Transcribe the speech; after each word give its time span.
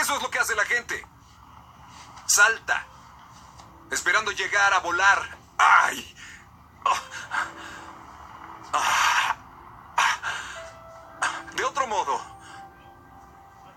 eso 0.00 0.16
es 0.16 0.22
lo 0.22 0.30
que 0.30 0.38
hace 0.38 0.54
la 0.54 0.64
gente. 0.64 1.06
Salta, 2.26 2.86
esperando 3.90 4.30
llegar 4.32 4.72
a 4.72 4.80
volar. 4.80 5.38
¡Ay! 5.58 6.16
De 11.54 11.64
otro 11.64 11.86
modo, 11.86 12.20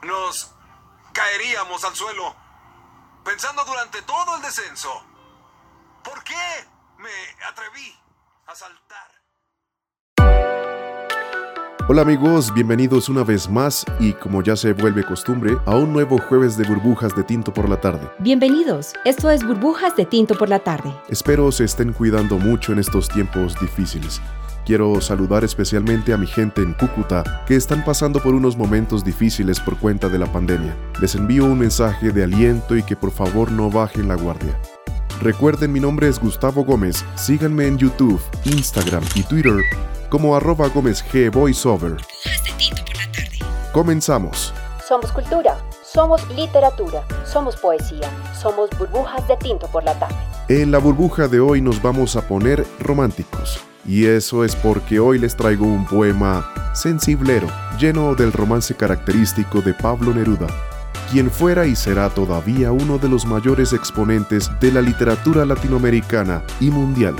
nos 0.01 0.51
caeríamos 1.13 1.83
al 1.85 1.95
suelo, 1.95 2.35
pensando 3.23 3.63
durante 3.63 4.01
todo 4.01 4.35
el 4.35 4.41
descenso. 4.41 5.05
¿Por 6.03 6.23
qué 6.23 6.67
me 6.97 7.43
atreví 7.45 7.97
a 8.47 8.55
saltar? 8.55 9.18
Hola 11.91 12.03
amigos, 12.03 12.53
bienvenidos 12.53 13.09
una 13.09 13.23
vez 13.23 13.49
más 13.49 13.83
y 13.99 14.13
como 14.13 14.43
ya 14.43 14.55
se 14.55 14.73
vuelve 14.73 15.03
costumbre, 15.03 15.57
a 15.65 15.75
un 15.75 15.91
nuevo 15.91 16.19
jueves 16.19 16.55
de 16.55 16.63
burbujas 16.63 17.15
de 17.15 17.23
tinto 17.23 17.51
por 17.51 17.67
la 17.67 17.81
tarde. 17.81 18.07
Bienvenidos, 18.19 18.93
esto 19.05 19.31
es 19.31 19.43
Burbujas 19.43 19.95
de 19.95 20.05
Tinto 20.05 20.35
por 20.35 20.49
la 20.49 20.59
tarde. 20.59 20.93
Espero 21.07 21.51
se 21.51 21.63
estén 21.63 21.91
cuidando 21.91 22.37
mucho 22.37 22.73
en 22.73 22.77
estos 22.77 23.09
tiempos 23.09 23.59
difíciles. 23.59 24.21
Quiero 24.67 25.01
saludar 25.01 25.43
especialmente 25.43 26.13
a 26.13 26.17
mi 26.17 26.27
gente 26.27 26.61
en 26.61 26.73
Cúcuta 26.73 27.43
que 27.47 27.55
están 27.55 27.83
pasando 27.83 28.21
por 28.21 28.35
unos 28.35 28.55
momentos 28.55 29.03
difíciles 29.03 29.59
por 29.59 29.75
cuenta 29.79 30.09
de 30.09 30.19
la 30.19 30.31
pandemia. 30.31 30.77
Les 31.01 31.15
envío 31.15 31.45
un 31.45 31.57
mensaje 31.57 32.11
de 32.11 32.23
aliento 32.23 32.77
y 32.77 32.83
que 32.83 32.95
por 32.95 33.09
favor 33.09 33.51
no 33.51 33.71
bajen 33.71 34.07
la 34.07 34.13
guardia. 34.13 34.55
Recuerden 35.21 35.73
mi 35.73 35.81
nombre 35.81 36.07
es 36.07 36.17
Gustavo 36.17 36.63
Gómez, 36.63 37.03
síganme 37.15 37.67
en 37.67 37.77
YouTube, 37.77 38.21
Instagram 38.45 39.03
y 39.15 39.23
Twitter 39.23 39.61
como 40.09 40.33
arroba 40.33 40.69
Gómez 40.69 41.03
G 41.11 41.29
Voiceover. 41.29 41.97
Burbujas 41.97 42.43
de 42.45 42.53
Tinto 42.57 42.85
por 42.85 42.95
la 42.95 43.11
tarde. 43.11 43.71
Comenzamos. 43.73 44.53
Somos 44.87 45.11
cultura, 45.11 45.57
somos 45.83 46.21
literatura, 46.29 47.03
somos 47.25 47.57
poesía, 47.57 48.09
somos 48.33 48.69
burbujas 48.79 49.27
de 49.27 49.35
tinto 49.37 49.67
por 49.67 49.83
la 49.83 49.93
tarde. 49.99 50.15
En 50.47 50.71
la 50.71 50.77
burbuja 50.77 51.27
de 51.27 51.41
hoy 51.41 51.61
nos 51.61 51.81
vamos 51.81 52.15
a 52.15 52.25
poner 52.25 52.65
románticos. 52.79 53.59
Y 53.85 54.05
eso 54.05 54.45
es 54.45 54.55
porque 54.55 55.01
hoy 55.01 55.19
les 55.19 55.35
traigo 55.35 55.65
un 55.65 55.85
poema 55.85 56.49
sensiblero, 56.73 57.47
lleno 57.77 58.15
del 58.15 58.31
romance 58.31 58.73
característico 58.73 59.61
de 59.61 59.73
Pablo 59.73 60.13
Neruda, 60.13 60.47
quien 61.11 61.31
fuera 61.31 61.65
y 61.65 61.75
será 61.75 62.09
todavía 62.09 62.71
uno 62.71 62.97
de 62.97 63.09
los 63.09 63.25
mayores 63.25 63.73
exponentes 63.73 64.49
de 64.59 64.71
la 64.71 64.81
literatura 64.81 65.45
latinoamericana 65.45 66.43
y 66.59 66.69
mundial. 66.69 67.15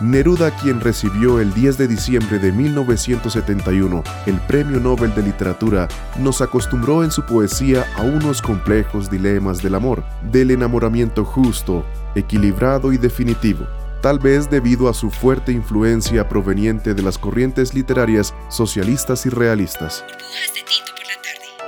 Neruda, 0.00 0.50
quien 0.56 0.80
recibió 0.80 1.38
el 1.38 1.52
10 1.52 1.78
de 1.78 1.86
diciembre 1.86 2.38
de 2.38 2.50
1971 2.50 4.02
el 4.26 4.40
Premio 4.40 4.80
Nobel 4.80 5.14
de 5.14 5.22
Literatura, 5.22 5.86
nos 6.18 6.40
acostumbró 6.40 7.04
en 7.04 7.10
su 7.10 7.24
poesía 7.24 7.86
a 7.96 8.02
unos 8.02 8.42
complejos 8.42 9.10
dilemas 9.10 9.62
del 9.62 9.74
amor, 9.74 10.02
del 10.32 10.50
enamoramiento 10.50 11.24
justo, 11.24 11.84
equilibrado 12.14 12.92
y 12.92 12.98
definitivo, 12.98 13.66
tal 14.00 14.18
vez 14.18 14.50
debido 14.50 14.88
a 14.88 14.94
su 14.94 15.10
fuerte 15.10 15.52
influencia 15.52 16.28
proveniente 16.28 16.94
de 16.94 17.02
las 17.02 17.18
corrientes 17.18 17.74
literarias 17.74 18.34
socialistas 18.48 19.26
y 19.26 19.28
realistas. 19.28 20.04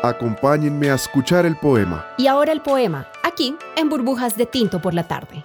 Acompáñenme 0.06 0.90
a 0.90 0.96
escuchar 0.96 1.46
el 1.46 1.56
poema. 1.56 2.04
Y 2.18 2.26
ahora 2.26 2.52
el 2.52 2.60
poema, 2.60 3.08
aquí 3.22 3.56
en 3.74 3.88
Burbujas 3.88 4.36
de 4.36 4.44
Tinto 4.44 4.78
por 4.78 4.92
la 4.92 5.08
tarde. 5.08 5.42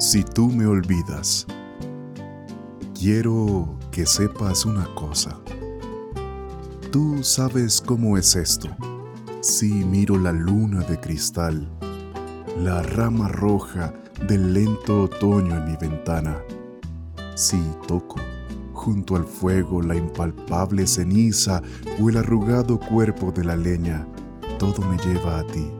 Si 0.00 0.24
tú 0.24 0.48
me 0.48 0.66
olvidas, 0.66 1.46
quiero 2.98 3.78
que 3.92 4.04
sepas 4.04 4.64
una 4.64 4.92
cosa. 4.96 5.38
Tú 6.90 7.22
sabes 7.22 7.80
cómo 7.80 8.18
es 8.18 8.34
esto. 8.34 8.68
Si 9.42 9.68
miro 9.68 10.18
la 10.18 10.32
luna 10.32 10.80
de 10.80 10.98
cristal, 10.98 11.70
la 12.64 12.82
rama 12.82 13.26
roja 13.26 13.94
del 14.28 14.52
lento 14.52 15.04
otoño 15.04 15.56
en 15.56 15.64
mi 15.64 15.76
ventana, 15.76 16.36
si 17.34 17.58
toco. 17.88 18.16
Junto 18.74 19.16
al 19.16 19.24
fuego 19.24 19.80
la 19.80 19.94
impalpable 19.96 20.86
ceniza 20.86 21.62
o 22.00 22.10
el 22.10 22.18
arrugado 22.18 22.78
cuerpo 22.78 23.32
de 23.32 23.44
la 23.44 23.56
leña, 23.56 24.06
todo 24.58 24.82
me 24.82 24.98
lleva 24.98 25.38
a 25.38 25.46
ti. 25.46 25.70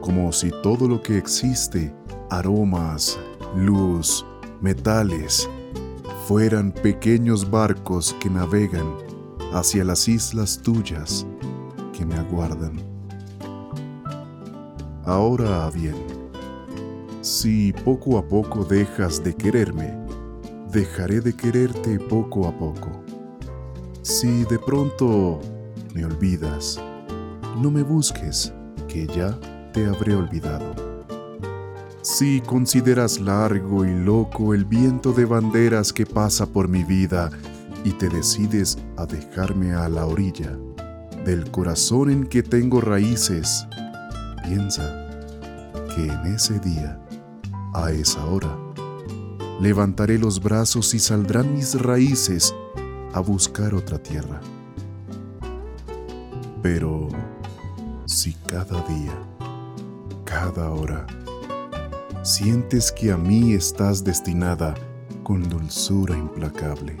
Como 0.00 0.30
si 0.30 0.50
todo 0.62 0.86
lo 0.86 1.02
que 1.02 1.18
existe, 1.18 1.92
aromas, 2.30 3.18
luz, 3.56 4.24
metales, 4.60 5.48
fueran 6.28 6.70
pequeños 6.70 7.50
barcos 7.50 8.14
que 8.20 8.30
navegan 8.30 8.86
hacia 9.52 9.84
las 9.84 10.06
islas 10.06 10.60
tuyas 10.62 11.26
que 11.92 12.06
me 12.06 12.14
aguardan. 12.14 12.93
Ahora 15.06 15.70
bien, 15.70 15.94
si 17.20 17.74
poco 17.74 18.16
a 18.16 18.26
poco 18.26 18.64
dejas 18.64 19.22
de 19.22 19.34
quererme, 19.34 19.94
dejaré 20.72 21.20
de 21.20 21.36
quererte 21.36 21.98
poco 21.98 22.48
a 22.48 22.58
poco. 22.58 23.04
Si 24.00 24.44
de 24.44 24.58
pronto 24.58 25.40
me 25.94 26.06
olvidas, 26.06 26.80
no 27.60 27.70
me 27.70 27.82
busques, 27.82 28.54
que 28.88 29.06
ya 29.06 29.38
te 29.74 29.84
habré 29.86 30.14
olvidado. 30.14 30.74
Si 32.00 32.40
consideras 32.40 33.20
largo 33.20 33.84
y 33.84 33.94
loco 33.94 34.54
el 34.54 34.64
viento 34.64 35.12
de 35.12 35.26
banderas 35.26 35.92
que 35.92 36.06
pasa 36.06 36.46
por 36.46 36.68
mi 36.68 36.82
vida 36.82 37.28
y 37.84 37.92
te 37.92 38.08
decides 38.08 38.78
a 38.96 39.04
dejarme 39.04 39.74
a 39.74 39.86
la 39.90 40.06
orilla 40.06 40.58
del 41.26 41.50
corazón 41.50 42.10
en 42.10 42.26
que 42.26 42.42
tengo 42.42 42.80
raíces, 42.80 43.66
piensa 44.44 44.82
que 45.94 46.06
en 46.06 46.34
ese 46.34 46.58
día, 46.60 46.98
a 47.74 47.90
esa 47.90 48.24
hora, 48.26 48.56
levantaré 49.60 50.18
los 50.18 50.42
brazos 50.42 50.94
y 50.94 50.98
saldrán 50.98 51.54
mis 51.54 51.80
raíces 51.80 52.54
a 53.12 53.20
buscar 53.20 53.74
otra 53.74 53.98
tierra. 53.98 54.40
Pero 56.62 57.08
si 58.06 58.34
cada 58.46 58.80
día 58.86 59.12
cada 60.24 60.70
hora. 60.70 61.06
Sientes 62.22 62.90
que 62.90 63.12
a 63.12 63.16
mí 63.16 63.52
estás 63.52 64.02
destinada 64.02 64.74
con 65.22 65.48
dulzura 65.48 66.16
implacable. 66.16 66.96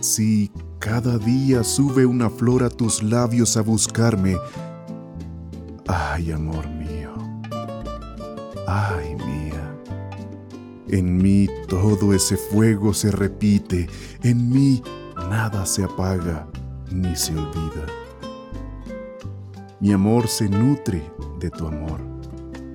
Si 0.00 0.50
cada 0.78 1.16
día 1.16 1.64
sube 1.64 2.04
una 2.04 2.28
flor 2.28 2.64
a 2.64 2.68
tus 2.68 3.02
labios 3.02 3.56
a 3.56 3.62
buscarme, 3.62 4.36
ay 5.88 6.32
amor 6.32 6.68
mío, 6.68 7.12
ay 8.66 9.14
mía, 9.16 9.74
en 10.88 11.16
mí 11.16 11.48
todo 11.68 12.12
ese 12.14 12.36
fuego 12.36 12.92
se 12.94 13.10
repite, 13.10 13.88
en 14.22 14.50
mí 14.50 14.82
nada 15.28 15.64
se 15.66 15.84
apaga 15.84 16.46
ni 16.90 17.14
se 17.16 17.32
olvida. 17.32 17.86
Mi 19.80 19.92
amor 19.92 20.28
se 20.28 20.48
nutre 20.48 21.02
de 21.40 21.50
tu 21.50 21.66
amor, 21.66 22.00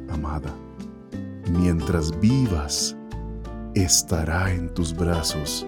amada. 0.09 0.53
Mientras 1.49 2.19
vivas, 2.19 2.97
estará 3.73 4.51
en 4.51 4.73
tus 4.73 4.93
brazos 4.93 5.65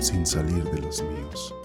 sin 0.00 0.26
salir 0.26 0.64
de 0.64 0.80
los 0.80 1.02
míos. 1.02 1.55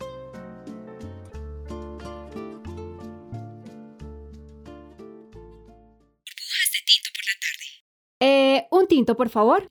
Tinto, 8.91 9.15
por 9.15 9.29
favor. 9.29 9.69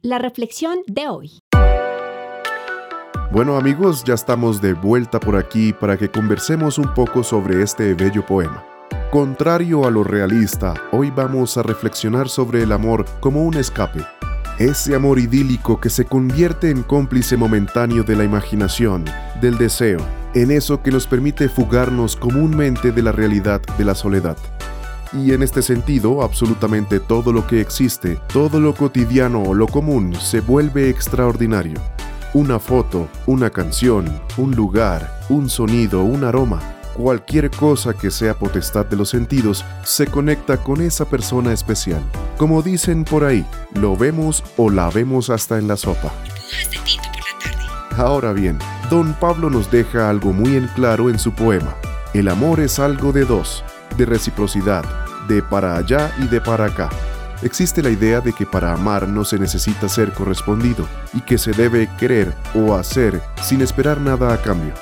La 0.00 0.18
reflexión 0.18 0.80
de 0.88 1.08
hoy. 1.08 1.30
Bueno 3.30 3.56
amigos, 3.56 4.02
ya 4.02 4.14
estamos 4.14 4.60
de 4.60 4.72
vuelta 4.72 5.20
por 5.20 5.36
aquí 5.36 5.72
para 5.72 5.96
que 5.96 6.10
conversemos 6.10 6.78
un 6.78 6.92
poco 6.94 7.22
sobre 7.22 7.62
este 7.62 7.94
bello 7.94 8.26
poema. 8.26 8.66
Contrario 9.12 9.86
a 9.86 9.90
lo 9.92 10.02
realista, 10.02 10.74
hoy 10.90 11.12
vamos 11.12 11.56
a 11.56 11.62
reflexionar 11.62 12.28
sobre 12.28 12.64
el 12.64 12.72
amor 12.72 13.04
como 13.20 13.44
un 13.44 13.54
escape. 13.54 14.00
Ese 14.58 14.96
amor 14.96 15.20
idílico 15.20 15.80
que 15.80 15.90
se 15.90 16.04
convierte 16.04 16.70
en 16.70 16.82
cómplice 16.82 17.36
momentáneo 17.36 18.02
de 18.02 18.16
la 18.16 18.24
imaginación, 18.24 19.04
del 19.40 19.58
deseo, 19.58 20.00
en 20.34 20.50
eso 20.50 20.82
que 20.82 20.90
nos 20.90 21.06
permite 21.06 21.48
fugarnos 21.48 22.16
comúnmente 22.16 22.90
de 22.90 23.02
la 23.02 23.12
realidad 23.12 23.62
de 23.78 23.84
la 23.84 23.94
soledad. 23.94 24.36
Y 25.14 25.32
en 25.32 25.42
este 25.42 25.60
sentido, 25.60 26.22
absolutamente 26.22 26.98
todo 26.98 27.32
lo 27.32 27.46
que 27.46 27.60
existe, 27.60 28.18
todo 28.32 28.60
lo 28.60 28.74
cotidiano 28.74 29.42
o 29.42 29.54
lo 29.54 29.66
común 29.66 30.14
se 30.14 30.40
vuelve 30.40 30.88
extraordinario. 30.88 31.80
Una 32.32 32.58
foto, 32.58 33.08
una 33.26 33.50
canción, 33.50 34.06
un 34.38 34.56
lugar, 34.56 35.20
un 35.28 35.50
sonido, 35.50 36.02
un 36.02 36.24
aroma, 36.24 36.60
cualquier 36.94 37.50
cosa 37.50 37.92
que 37.92 38.10
sea 38.10 38.32
potestad 38.32 38.86
de 38.86 38.96
los 38.96 39.10
sentidos 39.10 39.66
se 39.82 40.06
conecta 40.06 40.56
con 40.56 40.80
esa 40.80 41.04
persona 41.04 41.52
especial. 41.52 42.02
Como 42.38 42.62
dicen 42.62 43.04
por 43.04 43.24
ahí, 43.24 43.46
lo 43.74 43.98
vemos 43.98 44.42
o 44.56 44.70
la 44.70 44.88
vemos 44.88 45.28
hasta 45.28 45.58
en 45.58 45.68
la 45.68 45.76
sopa. 45.76 46.10
Ahora 47.98 48.32
bien, 48.32 48.58
don 48.88 49.12
Pablo 49.14 49.50
nos 49.50 49.70
deja 49.70 50.08
algo 50.08 50.32
muy 50.32 50.56
en 50.56 50.68
claro 50.68 51.10
en 51.10 51.18
su 51.18 51.32
poema. 51.32 51.74
El 52.14 52.28
amor 52.28 52.60
es 52.60 52.78
algo 52.78 53.12
de 53.12 53.26
dos, 53.26 53.62
de 53.98 54.06
reciprocidad, 54.06 54.84
de 55.32 55.42
para 55.42 55.76
allá 55.76 56.14
y 56.18 56.26
de 56.26 56.40
para 56.40 56.66
acá. 56.66 56.90
Existe 57.42 57.82
la 57.82 57.90
idea 57.90 58.20
de 58.20 58.32
que 58.32 58.46
para 58.46 58.72
amar 58.72 59.08
no 59.08 59.24
se 59.24 59.38
necesita 59.38 59.88
ser 59.88 60.12
correspondido 60.12 60.86
y 61.14 61.20
que 61.22 61.38
se 61.38 61.52
debe 61.52 61.88
querer 61.98 62.34
o 62.54 62.74
hacer 62.74 63.20
sin 63.42 63.62
esperar 63.62 64.00
nada 64.00 64.32
a 64.32 64.42
cambio. 64.42 64.74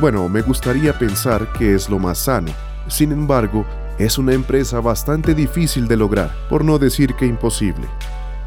Bueno, 0.00 0.28
me 0.28 0.42
gustaría 0.42 0.98
pensar 0.98 1.52
que 1.52 1.74
es 1.74 1.88
lo 1.88 1.98
más 1.98 2.18
sano. 2.18 2.52
Sin 2.88 3.12
embargo, 3.12 3.66
es 3.98 4.16
una 4.16 4.32
empresa 4.32 4.80
bastante 4.80 5.34
difícil 5.34 5.86
de 5.86 5.96
lograr, 5.96 6.34
por 6.48 6.64
no 6.64 6.78
decir 6.78 7.14
que 7.14 7.26
imposible 7.26 7.88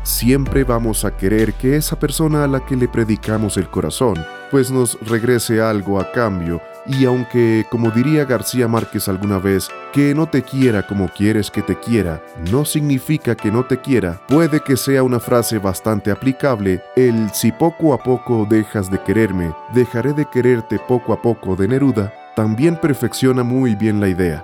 siempre 0.03 0.63
vamos 0.63 1.05
a 1.05 1.15
querer 1.15 1.53
que 1.53 1.75
esa 1.75 1.99
persona 1.99 2.43
a 2.43 2.47
la 2.47 2.65
que 2.65 2.75
le 2.75 2.87
predicamos 2.87 3.57
el 3.57 3.69
corazón, 3.69 4.15
pues 4.49 4.71
nos 4.71 4.97
regrese 5.01 5.61
algo 5.61 5.99
a 5.99 6.11
cambio, 6.11 6.61
y 6.91 7.05
aunque, 7.05 7.65
como 7.69 7.91
diría 7.91 8.25
García 8.25 8.67
Márquez 8.67 9.07
alguna 9.07 9.39
vez, 9.39 9.69
que 9.93 10.13
no 10.13 10.27
te 10.27 10.43
quiera 10.43 10.85
como 10.85 11.07
quieres 11.09 11.49
que 11.49 11.61
te 11.61 11.79
quiera, 11.79 12.21
no 12.51 12.65
significa 12.65 13.35
que 13.35 13.51
no 13.51 13.65
te 13.65 13.79
quiera, 13.79 14.19
puede 14.27 14.59
que 14.59 14.75
sea 14.75 15.03
una 15.03 15.19
frase 15.19 15.57
bastante 15.57 16.11
aplicable, 16.11 16.81
el 16.95 17.29
si 17.31 17.51
poco 17.51 17.93
a 17.93 17.97
poco 17.97 18.45
dejas 18.49 18.91
de 18.91 19.01
quererme, 19.01 19.53
dejaré 19.73 20.13
de 20.13 20.25
quererte 20.25 20.79
poco 20.87 21.13
a 21.13 21.21
poco 21.21 21.55
de 21.55 21.67
Neruda, 21.67 22.13
también 22.35 22.75
perfecciona 22.75 23.43
muy 23.43 23.75
bien 23.75 23.99
la 23.99 24.07
idea 24.07 24.43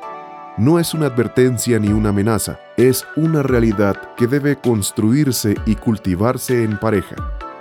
no 0.58 0.80
es 0.80 0.96
una 0.96 1.06
advertencia 1.06 1.78
ni 1.78 1.90
una 1.90 2.10
amenaza, 2.10 2.60
es 2.78 3.06
una 3.16 3.44
realidad 3.44 3.96
que 4.16 4.26
debe 4.26 4.56
construirse 4.56 5.56
y 5.68 5.76
cultivarse 5.76 6.64
en 6.64 6.80
pareja. 6.80 7.16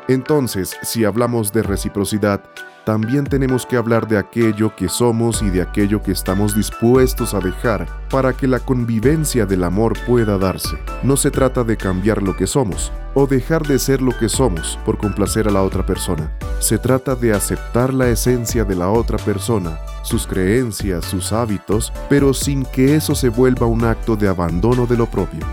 Entonces, 0.08 0.76
si 0.82 1.04
hablamos 1.04 1.52
de 1.52 1.62
reciprocidad, 1.62 2.40
también 2.86 3.24
tenemos 3.24 3.66
que 3.66 3.76
hablar 3.76 4.06
de 4.06 4.16
aquello 4.16 4.76
que 4.76 4.88
somos 4.88 5.42
y 5.42 5.50
de 5.50 5.60
aquello 5.60 6.00
que 6.04 6.12
estamos 6.12 6.54
dispuestos 6.54 7.34
a 7.34 7.40
dejar 7.40 7.84
para 8.08 8.32
que 8.32 8.46
la 8.46 8.60
convivencia 8.60 9.44
del 9.44 9.64
amor 9.64 9.94
pueda 10.06 10.38
darse. 10.38 10.78
No 11.02 11.16
se 11.16 11.32
trata 11.32 11.64
de 11.64 11.76
cambiar 11.76 12.22
lo 12.22 12.36
que 12.36 12.46
somos 12.46 12.92
o 13.14 13.26
dejar 13.26 13.66
de 13.66 13.80
ser 13.80 14.00
lo 14.00 14.16
que 14.16 14.28
somos 14.28 14.78
por 14.84 14.98
complacer 14.98 15.48
a 15.48 15.50
la 15.50 15.64
otra 15.64 15.84
persona. 15.84 16.30
Se 16.60 16.78
trata 16.78 17.16
de 17.16 17.32
aceptar 17.32 17.92
la 17.92 18.08
esencia 18.08 18.62
de 18.62 18.76
la 18.76 18.88
otra 18.88 19.18
persona, 19.18 19.80
sus 20.02 20.24
creencias, 20.24 21.06
sus 21.06 21.32
hábitos, 21.32 21.92
pero 22.08 22.32
sin 22.34 22.64
que 22.66 22.94
eso 22.94 23.16
se 23.16 23.30
vuelva 23.30 23.66
un 23.66 23.84
acto 23.84 24.14
de 24.14 24.28
abandono 24.28 24.86
de 24.86 24.96
lo 24.96 25.06
propio. 25.06 25.44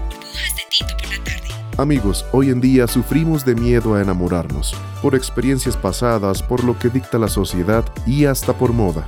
Amigos, 1.77 2.23
hoy 2.31 2.51
en 2.51 2.61
día 2.61 2.85
sufrimos 2.85 3.45
de 3.45 3.55
miedo 3.55 3.95
a 3.95 4.01
enamorarnos, 4.01 4.75
por 5.01 5.15
experiencias 5.15 5.75
pasadas, 5.75 6.43
por 6.43 6.63
lo 6.63 6.77
que 6.77 6.89
dicta 6.89 7.17
la 7.17 7.27
sociedad 7.27 7.83
y 8.05 8.25
hasta 8.25 8.53
por 8.53 8.73
moda. 8.73 9.07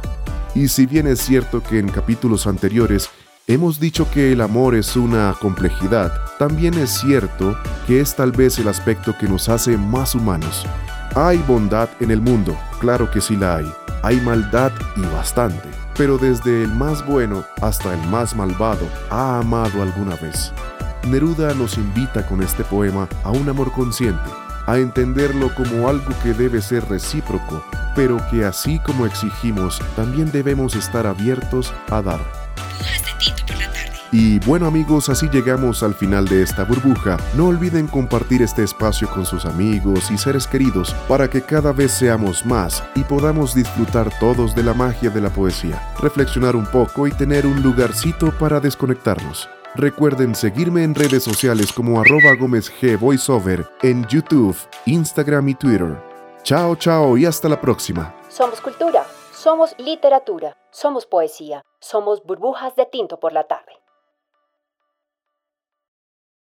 Y 0.55 0.67
si 0.69 0.87
bien 0.87 1.05
es 1.05 1.19
cierto 1.19 1.61
que 1.61 1.77
en 1.77 1.89
capítulos 1.89 2.47
anteriores 2.47 3.09
hemos 3.45 3.79
dicho 3.79 4.09
que 4.09 4.31
el 4.31 4.41
amor 4.41 4.73
es 4.73 4.95
una 4.95 5.35
complejidad, 5.39 6.11
también 6.39 6.73
es 6.73 6.89
cierto 7.01 7.55
que 7.85 7.99
es 7.99 8.15
tal 8.15 8.31
vez 8.31 8.57
el 8.57 8.67
aspecto 8.67 9.15
que 9.15 9.27
nos 9.27 9.47
hace 9.47 9.77
más 9.77 10.15
humanos. 10.15 10.65
Hay 11.13 11.37
bondad 11.47 11.89
en 11.99 12.09
el 12.09 12.19
mundo, 12.19 12.57
claro 12.79 13.11
que 13.11 13.21
sí 13.21 13.35
la 13.35 13.57
hay. 13.57 13.71
Hay 14.01 14.19
maldad 14.21 14.71
y 14.95 15.01
bastante, 15.13 15.69
pero 15.95 16.17
desde 16.17 16.63
el 16.63 16.73
más 16.73 17.05
bueno 17.05 17.43
hasta 17.61 17.93
el 17.93 18.09
más 18.09 18.35
malvado 18.35 18.87
ha 19.11 19.37
amado 19.37 19.83
alguna 19.83 20.15
vez. 20.15 20.51
Neruda 21.05 21.53
nos 21.53 21.77
invita 21.77 22.25
con 22.25 22.41
este 22.41 22.63
poema 22.63 23.07
a 23.23 23.31
un 23.31 23.47
amor 23.47 23.71
consciente, 23.71 24.29
a 24.65 24.79
entenderlo 24.79 25.53
como 25.53 25.87
algo 25.87 26.11
que 26.23 26.33
debe 26.33 26.61
ser 26.61 26.87
recíproco, 26.89 27.63
pero 27.95 28.17
que 28.31 28.43
así 28.43 28.79
como 28.79 29.05
exigimos, 29.05 29.79
también 29.95 30.31
debemos 30.31 30.75
estar 30.75 31.05
abiertos 31.05 31.71
a 31.91 32.01
dar. 32.01 32.19
Y 34.11 34.39
bueno 34.39 34.65
amigos, 34.65 35.09
así 35.09 35.27
llegamos 35.29 35.83
al 35.83 35.93
final 35.93 36.25
de 36.25 36.41
esta 36.41 36.63
burbuja. 36.63 37.17
No 37.35 37.47
olviden 37.47 37.85
compartir 37.87 38.41
este 38.41 38.63
espacio 38.63 39.09
con 39.09 39.25
sus 39.25 39.45
amigos 39.45 40.09
y 40.09 40.17
seres 40.17 40.47
queridos 40.47 40.95
para 41.07 41.29
que 41.29 41.41
cada 41.41 41.73
vez 41.73 41.91
seamos 41.91 42.45
más 42.45 42.81
y 42.95 43.01
podamos 43.03 43.53
disfrutar 43.53 44.09
todos 44.19 44.55
de 44.55 44.63
la 44.63 44.73
magia 44.73 45.09
de 45.09 45.21
la 45.21 45.29
poesía, 45.29 45.81
reflexionar 45.99 46.55
un 46.55 46.65
poco 46.65 47.07
y 47.07 47.11
tener 47.11 47.45
un 47.45 47.61
lugarcito 47.61 48.31
para 48.39 48.59
desconectarnos. 48.59 49.49
Recuerden 49.77 50.35
seguirme 50.35 50.85
en 50.85 50.95
redes 50.95 51.23
sociales 51.23 51.73
como 51.73 51.99
arroba 51.99 52.33
Gómez 52.39 52.71
G 52.71 52.97
Voiceover 52.97 53.69
en 53.81 54.07
YouTube, 54.07 54.55
Instagram 54.85 55.49
y 55.49 55.55
Twitter. 55.55 56.01
Chao, 56.43 56.77
chao 56.77 57.17
y 57.17 57.25
hasta 57.25 57.49
la 57.49 57.59
próxima. 57.59 58.15
Somos 58.29 58.61
cultura, 58.61 59.05
somos 59.33 59.75
literatura, 59.77 60.55
somos 60.71 61.05
poesía, 61.05 61.61
somos 61.81 62.23
burbujas 62.23 62.73
de 62.77 62.85
tinto 62.85 63.19
por 63.19 63.33
la 63.33 63.47
tarde. 63.47 63.73